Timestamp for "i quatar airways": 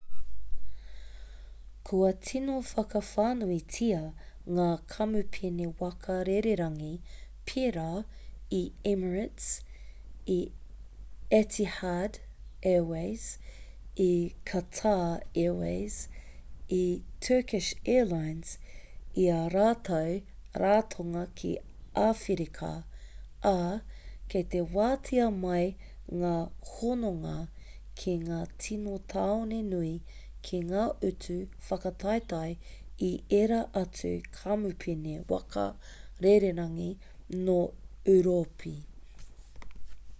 14.07-15.99